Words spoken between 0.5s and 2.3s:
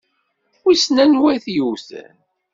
Wissen anwa i t-yewwten?